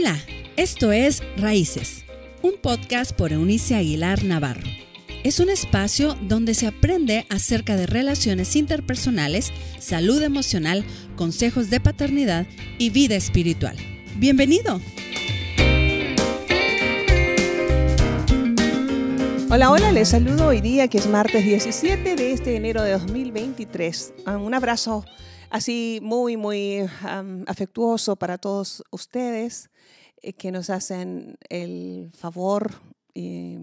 [0.00, 0.16] Hola,
[0.56, 2.04] esto es Raíces,
[2.40, 4.62] un podcast por Eunice Aguilar Navarro.
[5.24, 9.50] Es un espacio donde se aprende acerca de relaciones interpersonales,
[9.80, 10.84] salud emocional,
[11.16, 12.46] consejos de paternidad
[12.78, 13.76] y vida espiritual.
[14.18, 14.80] Bienvenido.
[19.50, 24.14] Hola, hola, les saludo hoy día que es martes 17 de este enero de 2023.
[24.26, 25.04] Ah, un abrazo
[25.50, 26.88] así muy, muy
[27.46, 29.70] afectuoso para todos ustedes
[30.22, 32.72] eh, que nos hacen el favor
[33.14, 33.56] y,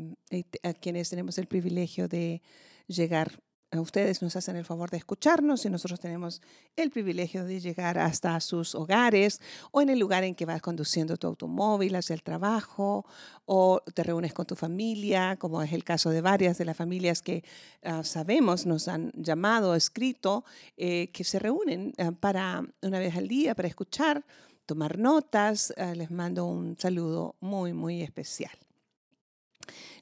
[0.63, 2.41] a quienes tenemos el privilegio de
[2.88, 3.41] llegar
[3.79, 6.41] ustedes nos hacen el favor de escucharnos y nosotros tenemos
[6.75, 11.17] el privilegio de llegar hasta sus hogares o en el lugar en que vas conduciendo
[11.17, 13.05] tu automóvil hacia el trabajo
[13.45, 17.21] o te reúnes con tu familia, como es el caso de varias de las familias
[17.21, 17.43] que
[17.83, 20.45] ah, sabemos nos han llamado escrito,
[20.77, 24.25] eh, que se reúnen ah, para una vez al día para escuchar,
[24.66, 25.73] tomar notas.
[25.78, 28.64] Ah, les mando un saludo muy, muy especial.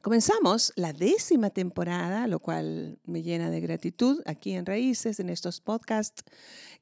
[0.02, 5.62] Comenzamos la décima temporada, lo cual me llena de gratitud aquí en Raíces, en estos
[5.62, 6.24] podcasts,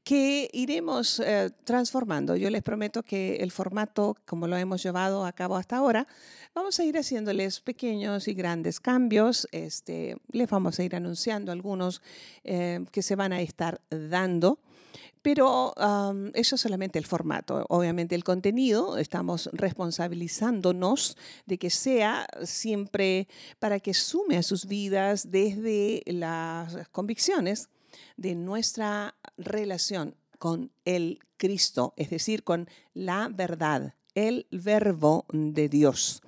[0.03, 2.35] que iremos eh, transformando.
[2.35, 6.07] Yo les prometo que el formato, como lo hemos llevado a cabo hasta ahora,
[6.55, 9.47] vamos a ir haciéndoles pequeños y grandes cambios.
[9.51, 12.01] Este, les vamos a ir anunciando algunos
[12.43, 14.59] eh, que se van a estar dando.
[15.21, 15.73] Pero
[16.33, 17.65] eso es solamente el formato.
[17.69, 23.27] Obviamente el contenido, estamos responsabilizándonos de que sea siempre
[23.59, 27.69] para que sume a sus vidas desde las convicciones
[28.17, 36.21] de nuestra relación con el Cristo, es decir, con la verdad, el verbo de Dios.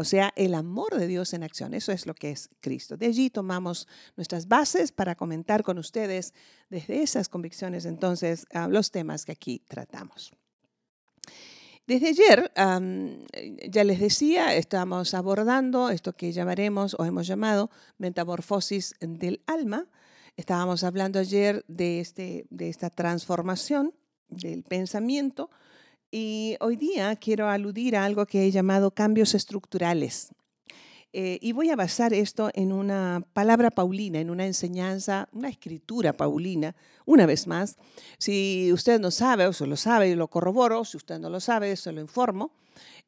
[0.00, 1.74] O sea, el amor de Dios en acción.
[1.74, 2.96] Eso es lo que es Cristo.
[2.96, 6.32] De allí tomamos nuestras bases para comentar con ustedes
[6.70, 10.32] desde esas convicciones entonces los temas que aquí tratamos.
[11.86, 12.50] Desde ayer,
[13.68, 19.86] ya les decía, estamos abordando esto que llamaremos o hemos llamado metamorfosis del alma.
[20.34, 23.92] Estábamos hablando ayer de, este, de esta transformación
[24.30, 25.50] del pensamiento
[26.10, 30.30] y hoy día quiero aludir a algo que he llamado cambios estructurales.
[31.12, 36.16] Eh, y voy a basar esto en una palabra paulina, en una enseñanza, una escritura
[36.16, 37.76] paulina, una vez más.
[38.18, 40.84] Si usted no sabe, o se lo sabe, lo corroboro.
[40.84, 42.52] Si usted no lo sabe, se lo informo.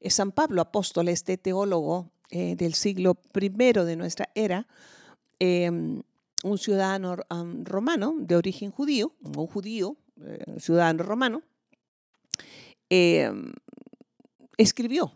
[0.01, 4.67] Es San Pablo Apóstol, este teólogo eh, del siglo I de nuestra era,
[5.39, 6.03] em,
[6.43, 7.17] un ciudadano
[7.65, 11.43] romano de origen judío, un judío, eh, ciudadano romano,
[12.95, 13.55] Em,
[14.59, 15.15] escribió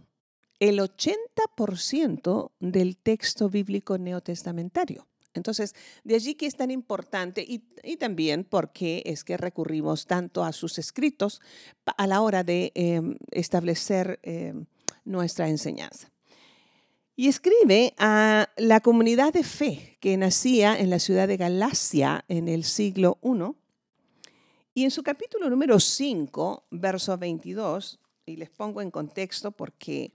[0.60, 5.06] el 80% del texto bíblico neotestamentario.
[5.34, 7.58] Entonces, de allí que es tan importante y,
[7.98, 11.42] también porque es que recurrimos tanto a sus escritos
[11.84, 14.64] a la hora de em, establecer em,
[15.04, 16.10] nuestra enseñanza.
[17.14, 22.48] Y escribe a la comunidad de fe que nacía en la ciudad de Galacia en
[22.48, 23.65] el siglo I
[24.76, 30.12] y en su capítulo número 5, verso 22, y les pongo en contexto porque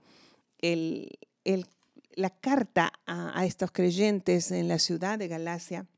[2.14, 5.88] la carta a, estos creyentes en la ciudad de Galacia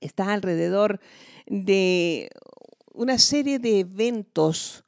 [0.00, 1.00] está alrededor
[1.44, 2.30] de
[2.94, 4.82] una serie de eventos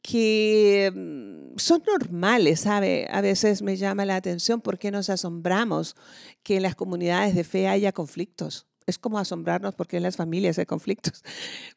[0.00, 3.08] que mm, son normales, ¿sabe?
[3.10, 5.96] A veces me llama la atención por qué nos asombramos
[6.42, 8.71] que en las comunidades de fe haya conflictos.
[8.86, 11.22] Es como asombrarnos porque en las familias hay conflictos.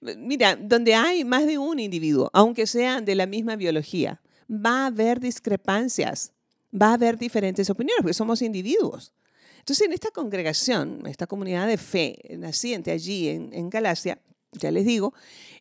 [0.18, 4.86] Mira, donde hay más de un individuo, aunque sean de la misma biología, va a
[4.88, 6.32] haber discrepancias,
[6.74, 9.14] va a haber diferentes opiniones, porque somos individuos.
[9.60, 14.20] Entonces, en esta congregación, esta comunidad de fe naciente allí en, Galacia,
[14.52, 15.14] ya les digo,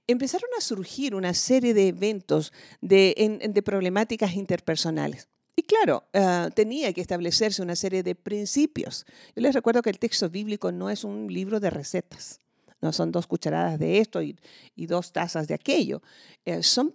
[0.07, 5.29] empezaron a surgir una serie de eventos de, de problemáticas interpersonales.
[5.57, 9.07] Y claro, ah, tenía que establecerse una serie de principios.
[9.37, 12.41] Yo les recuerdo que el texto bíblico no es un libro de recetas.
[12.85, 14.37] No son dos cucharadas de esto y,
[14.77, 16.03] dos tazas de aquello.
[16.45, 16.95] Eh, son,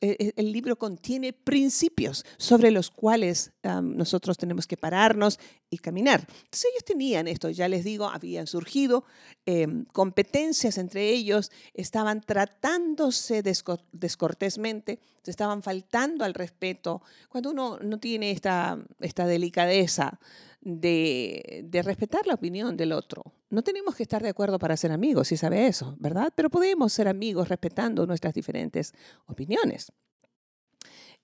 [0.00, 5.38] eh, el libro contiene principios sobre los cuales nosotros tenemos que pararnos
[5.70, 6.26] y caminar.
[6.28, 9.04] Entonces ellos tenían esto, ya les digo, habían surgido
[9.46, 13.44] em, competencias entre ellos, estaban tratándose
[13.92, 17.00] descortésmente, se estaban faltando al respeto.
[17.28, 20.18] Cuando uno no tiene esta, esta delicadeza,
[20.62, 23.22] de, respetar la opinión del otro.
[23.50, 26.32] No tenemos que estar de acuerdo para ser amigos, si sabe eso, ¿verdad?
[26.34, 28.94] Pero podemos ser amigos respetando nuestras diferentes
[29.26, 29.92] opiniones.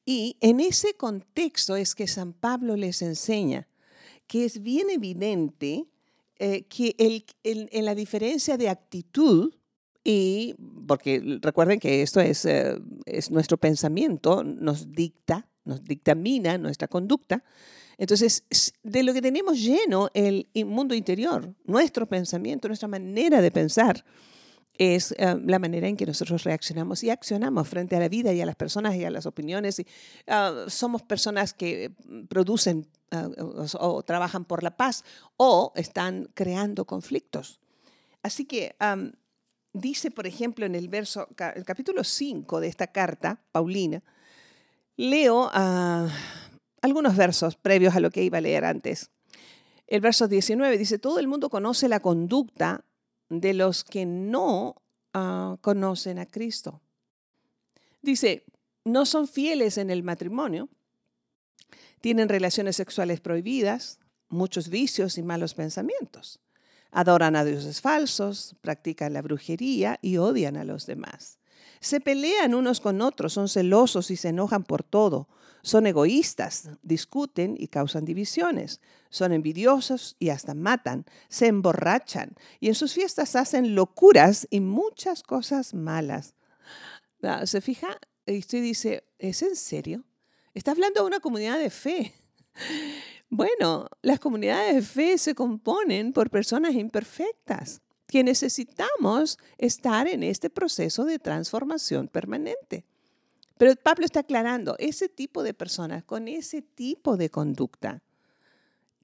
[0.05, 3.69] Y en ese contexto es que San Pablo les enseña
[4.27, 5.87] que es bien evidente
[6.39, 9.55] eh, que el, en la diferencia de actitud,
[10.05, 10.55] y
[10.87, 17.45] porque recuerden que esto es, eh, es nuestro pensamiento, nos dicta nos dictamina nuestra conducta.
[17.97, 18.45] Entonces,
[18.83, 24.05] de lo que tenemos lleno el mundo interior, nuestro pensamiento, nuestra manera de pensar,
[24.79, 28.41] es eh, la manera en que nosotros reaccionamos y accionamos frente a la vida y
[28.41, 29.83] a las personas y a las opiniones.
[30.29, 31.93] Ah, somos personas que
[32.29, 33.29] producen ah,
[33.81, 35.05] o, trabajan por la paz
[35.37, 37.61] o están creando conflictos.
[38.23, 38.77] Así que
[39.73, 44.03] dice, por ejemplo, en el, verso, el capítulo 5 de esta carta, Paulina,
[44.99, 46.09] leo ah,
[46.83, 49.11] algunos versos previos a lo que iba a leer antes.
[49.87, 52.85] El verso 19 dice, todo el mundo conoce la conducta
[53.31, 54.83] de los que no
[55.15, 56.83] ah, conocen a Cristo.
[58.03, 58.45] Dice,
[58.85, 60.69] no son fieles en el matrimonio,
[62.01, 66.41] tienen relaciones sexuales prohibidas, muchos vicios y malos pensamientos.
[66.91, 71.38] Adoran a dioses falsos, practican la brujería y odian a los demás.
[71.81, 75.29] Se pelean unos con otros, son celosos y se enojan por todo.
[75.63, 78.81] Son egoístas, discuten y causan divisiones.
[79.11, 81.05] Son envidiosos y hasta matan.
[81.29, 86.35] Se emborrachan y en sus fiestas hacen locuras y muchas cosas malas.
[87.23, 87.99] Ah, ¿Se fija?
[88.27, 90.05] Y usted dice, ¿es en serio?
[90.55, 92.13] Está hablando de una comunidad de fe.
[93.31, 100.51] Bueno, las comunidades de fe se componen por personas imperfectas que necesitamos estar en este
[100.51, 102.85] proceso de transformación permanente.
[103.59, 108.03] Pero Pablo está aclarando, ese tipo de personas con ese tipo de conducta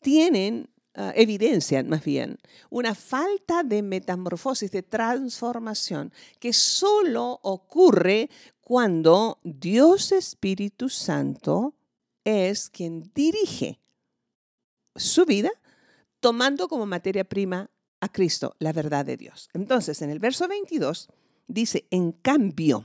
[0.01, 2.39] tienen uh, evidencia, más bien,
[2.71, 8.31] una falta de metamorfosis, de transformación, que solo ocurre
[8.61, 11.75] cuando Dios Espíritu Santo
[12.25, 13.81] es quien dirige
[14.97, 15.51] su vida
[16.21, 17.71] tomando como materia prima
[18.05, 19.49] a Cristo, la verdad de Dios.
[19.55, 21.09] Entonces, en el verso 22
[21.47, 22.85] dice, en cambio,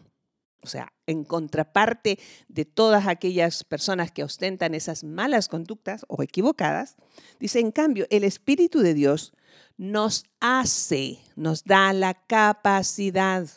[0.62, 6.95] o sea, en contraparte de todas aquellas personas que ostentan esas malas conductas o equivocadas,
[7.39, 9.33] dice, en cambio, el Espíritu de Dios
[9.77, 13.48] nos hace, nos da la capacidad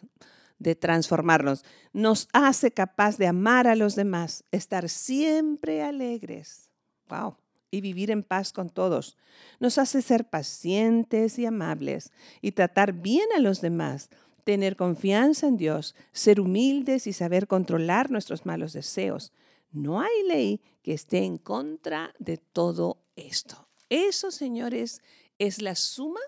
[0.58, 6.70] de transformarnos, nos hace capaz de amar a los demás, estar siempre alegres.
[7.08, 7.41] Wow
[7.72, 9.16] y vivir en paz con todos.
[9.58, 14.10] Nos hace ser pacientes y amables y tratar bien a los demás,
[14.44, 19.32] tener confianza en Dios, ser humildes y saber controlar nuestros malos deseos.
[19.72, 23.68] No hay ley que esté en contra de todo esto.
[23.88, 25.02] Eso, señores,
[25.38, 26.20] es la suma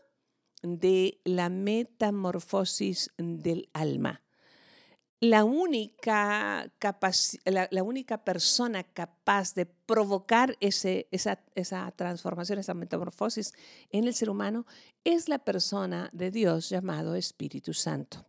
[0.62, 4.24] de la metamorfosis del alma
[5.31, 6.71] la única,
[7.44, 13.55] la, única persona capaz de provocar esa, esa transformación, esa metamorfosis
[13.91, 14.67] en el ser humano
[15.03, 18.25] es la persona de Dios llamado Espíritu Santo.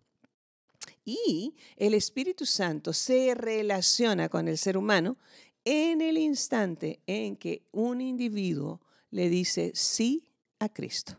[1.04, 5.18] Y el Espíritu Santo se relaciona con el ser humano
[5.64, 8.82] en el instante en que un individuo
[9.12, 11.18] le dice sí a Cristo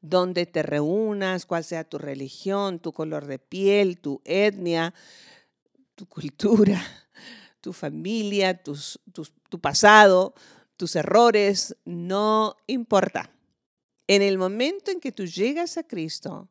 [0.00, 4.94] donde te reúnas, cuál sea tu religión, tu color de piel, tu etnia,
[5.94, 6.80] tu cultura,
[7.60, 10.34] tu familia, tu pasado,
[10.76, 13.30] tus errores, no importa.
[14.06, 16.48] En el momento en que tú llegas a Cristo,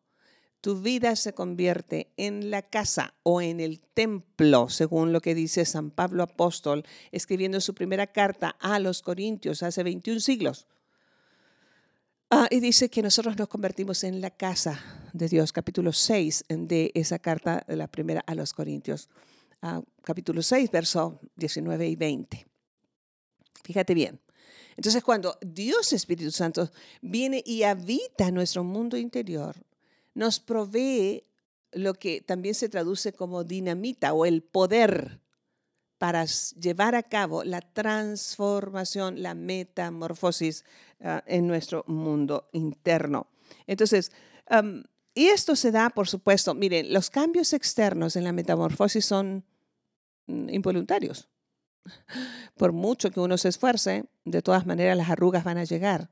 [0.62, 5.66] tu vida se convierte en la casa o en el templo, según lo que dice
[5.66, 10.68] San Pablo Apóstol, escribiendo su primera carta a los Corintios hace 21 siglos.
[12.30, 16.92] Ah, y dice que nosotros nos convertimos en la casa de Dios, capítulo 6 de
[16.94, 19.08] esa carta de la primera a los Corintios,
[19.62, 22.46] ah, capítulo 6, verso 19 y 20.
[23.64, 24.20] Fíjate bien.
[24.76, 26.70] Entonces, cuando Dios Espíritu Santo
[27.02, 29.56] viene y habita nuestro mundo interior,
[30.14, 31.24] nos provee
[31.72, 35.22] lo que también se traduce como dinamita o el poder
[35.98, 40.66] para llevar a cabo la transformación, la metamorfosis
[41.02, 43.28] ah, en nuestro mundo interno.
[43.66, 44.12] Entonces,
[45.14, 49.44] y esto se da, por supuesto, miren, los cambios externos en la metamorfosis son
[50.28, 51.28] mm, involuntarios.
[52.56, 56.10] Por mucho que uno se esfuerce, de todas maneras las arrugas van a llegar.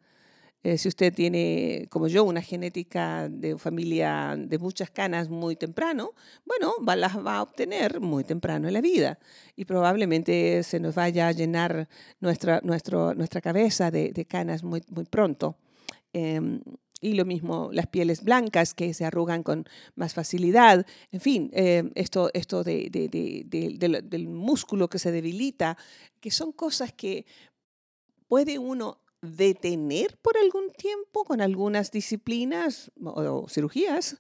[0.66, 6.14] Eh, si usted tiene, como yo, una genética de familia de muchas canas muy temprano,
[6.44, 9.20] bueno, las va a obtener muy temprano en la vida.
[9.56, 11.88] Y probablemente se nos vaya a llenar
[12.20, 15.56] nuestra, nuestro, nuestra cabeza de, canas muy, muy pronto.
[16.14, 16.62] Em,
[17.00, 20.84] y lo mismo las pieles blancas que se arrugan con más facilidad.
[21.12, 25.78] En fin, em, esto, esto de, del músculo que se debilita,
[26.20, 27.28] que son cosas que
[28.28, 34.18] puede uno detener por algún tiempo con algunas disciplinas o, cirugías,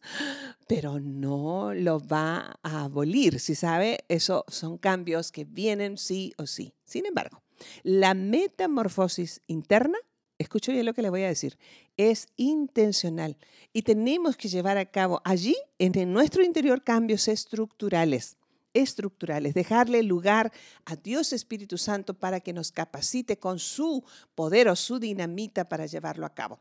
[0.68, 3.40] pero no lo va a abolir.
[3.40, 6.74] Si sabe, eso son cambios que vienen sí o sí.
[6.84, 7.44] Sin embargo,
[7.84, 9.98] la metamorfosis interna,
[10.38, 11.58] escucho bien lo que le voy a decir,
[11.98, 13.38] es intencional
[13.72, 18.38] y tenemos que llevar a cabo allí, en nuestro interior, cambios estructurales
[18.76, 20.52] estructurales, dejarle lugar
[20.86, 24.04] a Dios Espíritu Santo para que nos capacite con su
[24.36, 26.60] poder o su dinamita para llevarlo a cabo.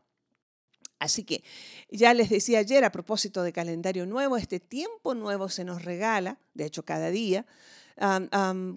[0.97, 1.43] Así que
[1.89, 6.39] ya les decía ayer a propósito de calendario nuevo, este tiempo nuevo se nos regala,
[6.53, 7.45] de hecho cada día,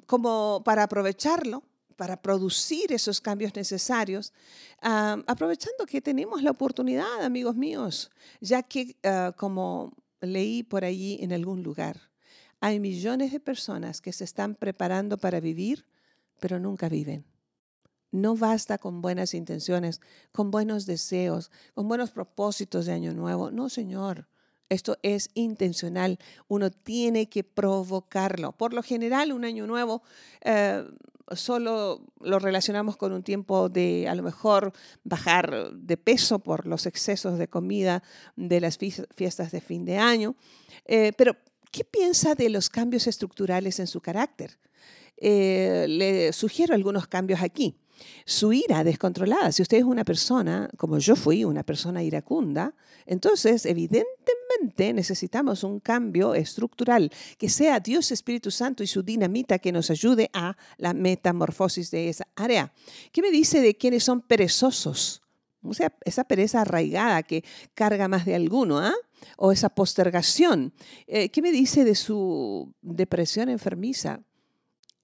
[0.07, 1.63] como para aprovecharlo,
[1.97, 4.33] para producir esos cambios necesarios,
[4.81, 11.33] aprovechando que tenemos la oportunidad, amigos míos, ya que ah, como leí por allí en
[11.33, 12.08] algún lugar,
[12.61, 15.87] hay millones de personas que se están preparando para vivir,
[16.41, 17.25] pero nunca viven.
[18.11, 20.01] No basta con buenas intenciones,
[20.33, 23.51] con buenos deseos, con buenos propósitos de año nuevo.
[23.51, 24.29] No, Señor.
[24.71, 26.19] Esto es intencional.
[26.47, 28.53] Uno tiene que provocarlo.
[28.53, 30.03] Por lo general, un año nuevo
[30.43, 30.85] eh,
[31.33, 34.73] solo lo relacionamos con un tiempo de a lo mejor
[35.05, 38.03] bajar de peso por los excesos de comida
[38.37, 40.37] de las fiestas de fin de año.
[40.85, 41.37] Eh, pero
[41.71, 44.59] ¿Qué piensa de los cambios estructurales en su carácter?
[45.17, 47.75] Eh, le sugiero algunos cambios aquí.
[48.25, 49.51] Su ira descontrolada.
[49.51, 52.75] Si usted es una persona, como yo fui, una persona iracunda,
[53.07, 59.73] entonces evidentemente necesitamos un cambio estructural, que sea Dios Espíritu Santo y su dinamita que
[59.73, 62.73] nos ayude a la metamorfosis de esa área.
[63.11, 65.23] ¿Qué me dice de quienes son perezosos?
[65.63, 67.45] O sea, esa pereza arraigada que
[67.75, 68.95] carga más de alguno, ¿ah?
[69.37, 70.73] O esa postergación.
[71.07, 74.23] Eh, ¿Qué me dice de su depresión enfermiza?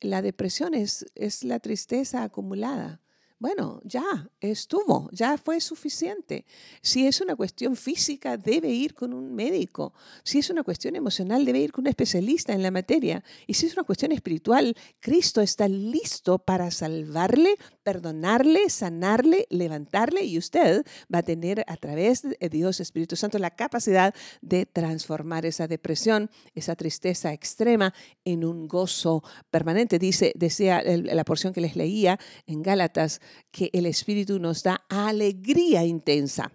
[0.00, 3.00] La depresión es, es la tristeza acumulada.
[3.44, 6.46] Bueno, ya estuvo, ya fue suficiente.
[6.80, 9.92] Si es una cuestión física, debe ir con un médico.
[10.22, 13.22] Si es una cuestión emocional, debe ir con un especialista en la materia.
[13.46, 20.38] Y si es una cuestión espiritual, Cristo está listo para salvarle, perdonarle, sanarle, levantarle y
[20.38, 20.82] usted
[21.14, 26.30] va a tener a través de Dios Espíritu Santo la capacidad de transformar esa depresión,
[26.54, 27.92] esa tristeza extrema
[28.24, 29.98] en un gozo permanente.
[29.98, 35.84] Dice, decía la porción que les leía en Gálatas que el Espíritu nos da alegría
[35.84, 36.52] intensa.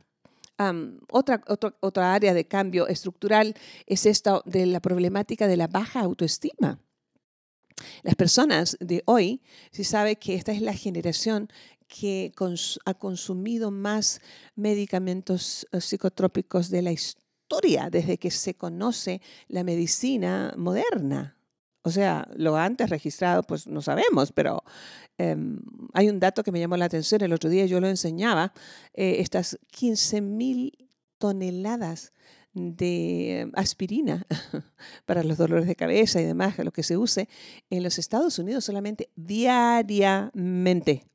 [1.12, 1.42] otra,
[1.80, 3.56] otra área de cambio estructural
[3.86, 6.80] es esta de la problemática de la baja autoestima.
[8.04, 11.50] Las personas de hoy, si sabe que esta es la generación
[11.88, 12.32] que
[12.86, 14.22] ha consumido más
[14.56, 21.39] medicamentos eh, psicotrópicos de la historia desde que se conoce la medicina moderna.
[21.82, 24.64] O sea, lo antes registrado, pues no sabemos, pero
[25.18, 25.60] em,
[25.94, 27.22] hay un dato que me llamó la atención.
[27.22, 28.54] El otro día yo lo enseñaba,
[28.94, 32.14] eh, estas 15 mil toneladas
[32.54, 34.26] de aspirina
[35.06, 37.30] para los dolores de cabeza y demás, lo que se use
[37.70, 41.06] en los Estados Unidos solamente diariamente.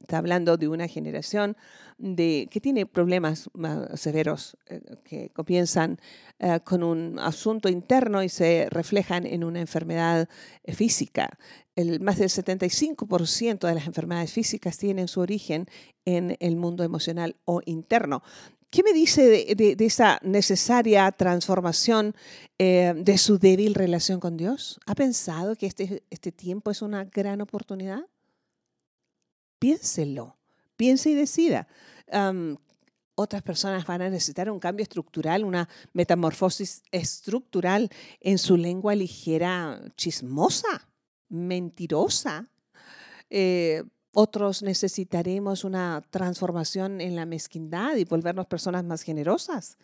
[0.00, 1.56] Está hablando de una generación
[1.98, 5.98] de, que tiene problemas más severos eh, que comienzan
[6.38, 10.28] eh, con un asunto interno y se reflejan en una enfermedad
[10.64, 11.38] eh, física.
[11.74, 15.66] El, más del 75% de las enfermedades físicas tienen su origen
[16.04, 18.22] en el mundo emocional o interno.
[18.70, 22.14] ¿Qué me dice de, esa necesaria transformación
[22.58, 24.80] de su débil relación con Dios?
[24.86, 28.00] ¿Ha pensado que este, este tiempo es una gran oportunidad?
[29.58, 30.35] piénselo,
[30.76, 31.66] piense y decida.
[33.14, 37.88] otras personas van a necesitar un cambio estructural, una metamorfosis estructural
[38.20, 40.88] en su lengua ligera, chismosa,
[41.28, 42.48] mentirosa.
[43.30, 43.82] Eh,
[44.18, 49.76] otros necesitaremos una transformación en la mezquindad y volvernos personas más generosas.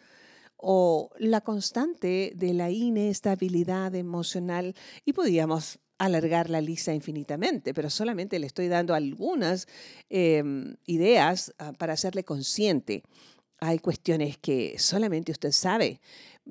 [0.56, 4.74] O la constante de la inestabilidad emocional.
[5.04, 9.68] Y podríamos alargar la lista infinitamente, pero solamente le estoy dando algunas
[10.10, 13.04] em, ideas ah, para hacerle consciente.
[13.60, 16.00] Hay cuestiones que solamente usted sabe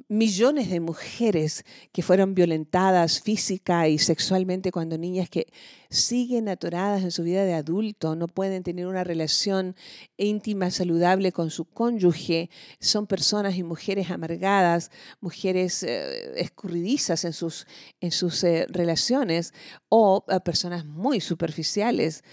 [0.07, 5.51] millones de mujeres que fueron violentadas física y sexualmente cuando niñas que
[5.89, 9.75] siguen atoradas en su vida de adulto, no pueden tener una relación
[10.15, 17.67] íntima, saludable con su cónyuge, son personas y mujeres amargadas, mujeres eh, escurridizas en sus,
[17.99, 19.53] en sus eh, relaciones
[19.89, 22.23] o eh, personas muy superficiales.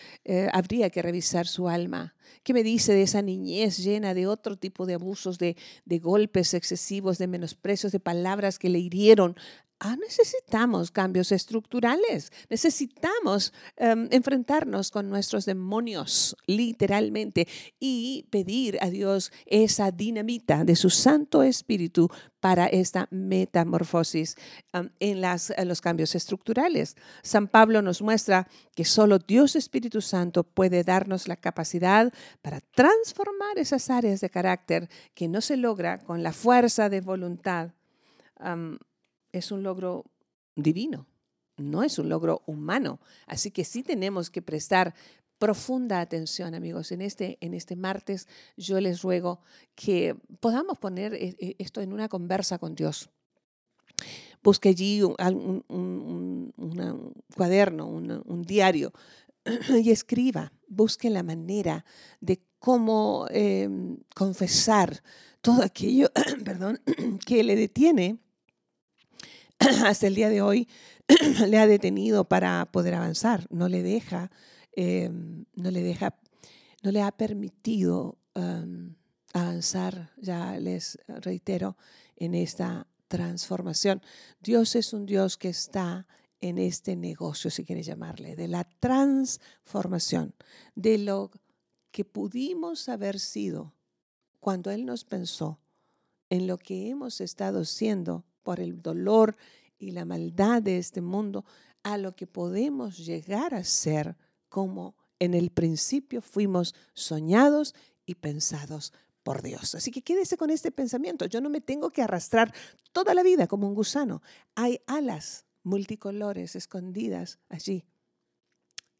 [0.53, 4.87] habría que revisar su alma ¿Qué me dice de esa niñez llena de otro tipo
[4.87, 5.57] de abusos, de,
[6.01, 9.37] golpes excesivos, de menosprecios, de palabras que le hirieron
[9.81, 17.47] Ah, necesitamos cambios estructurales, necesitamos em, enfrentarnos con nuestros demonios, literalmente,
[17.79, 24.35] y pedir a Dios esa dinamita de su Santo Espíritu para esta metamorfosis
[24.73, 26.97] em, en, en los cambios estructurales.
[27.23, 33.59] San Pablo nos muestra que solo Dios Espíritu Santo puede darnos la capacidad para transformar
[33.59, 37.71] esas áreas de carácter que no se logra con la fuerza de voluntad
[39.33, 40.05] es un logro
[40.55, 41.07] divino,
[41.57, 43.01] no es un logro humano.
[43.27, 44.95] Así que sí tenemos que prestar
[45.39, 46.93] profunda atención, amigos.
[46.93, 49.41] En este, en este martes yo les ruego
[49.75, 53.11] que podamos poner eh, eh, esto en una conversa con Dios.
[54.43, 55.15] Busque allí un,
[57.35, 58.93] cuaderno, un, diario
[59.69, 60.53] y escriba.
[60.69, 61.85] Busque la manera
[62.21, 65.03] de cómo em, confesar
[65.41, 66.11] todo aquello
[66.45, 66.81] perdón,
[67.27, 68.19] que le detiene
[69.85, 70.69] hasta el día de hoy
[71.47, 74.31] le ha detenido para poder avanzar, no le deja,
[74.73, 76.19] em, no le deja,
[76.83, 78.95] no le ha permitido em,
[79.33, 81.77] avanzar, ya les reitero,
[82.17, 84.03] en esta transformación.
[84.41, 86.07] Dios es un Dios que está
[86.41, 90.35] en este negocio, si quieres llamarle, de la transformación,
[90.77, 91.33] de lo
[91.91, 93.75] que pudimos haber sido
[94.39, 95.59] cuando Él nos pensó
[96.31, 99.37] en lo que hemos estado siendo por el dolor
[99.79, 101.45] y la maldad de este mundo
[101.83, 104.17] a lo que podemos llegar a ser
[104.49, 107.75] como en el principio fuimos soñados
[108.07, 108.93] y pensados
[109.23, 109.75] por Dios.
[109.75, 111.27] Así que quédese con este pensamiento.
[111.27, 112.55] Yo no me tengo que arrastrar
[112.93, 114.23] toda la vida como un gusano.
[114.55, 117.85] Hay alas multicolores escondidas allí,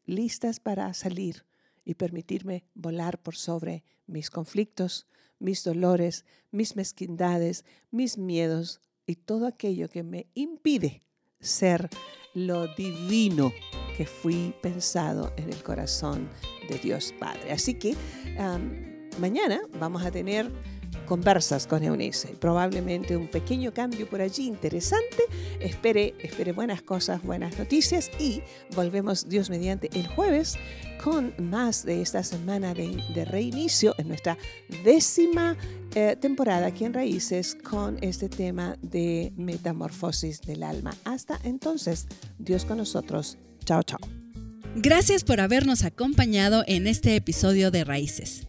[0.05, 1.45] listas para salir
[1.83, 5.07] y permitirme volar por sobre mis conflictos,
[5.39, 11.01] mis dolores, mis mezquindades, mis miedos, y todo aquello que me impide
[11.39, 11.89] ser
[12.35, 13.51] lo divino
[13.97, 16.29] que fui pensado en el corazón
[16.69, 17.51] de Dios Padre.
[17.51, 17.95] Así que
[19.19, 20.51] mañana vamos a tener
[21.09, 22.29] conversas con Eunice.
[22.39, 25.23] Probablemente un pequeño cambio por allí interesante.
[25.59, 28.43] Espere, espere buenas cosas, buenas noticias y
[28.75, 30.57] volvemos Dios mediante el jueves
[31.03, 34.37] con más de esta semana de, reinicio en nuestra
[34.83, 35.57] décima
[35.95, 40.95] eh, temporada aquí en Raíces con este tema de metamorfosis del alma.
[41.05, 43.37] Hasta entonces, Dios con nosotros.
[43.65, 43.99] Chao, chao.
[44.75, 48.48] Gracias por habernos acompañado en este episodio de Raíces.